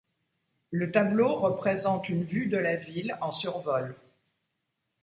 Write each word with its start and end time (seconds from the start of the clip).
Le 0.71 0.91
tableau 0.91 1.35
représente 1.35 2.09
une 2.09 2.23
vue 2.23 2.47
de 2.47 2.57
la 2.57 2.75
ville 2.75 3.15
en 3.21 3.31
survol. 3.31 3.95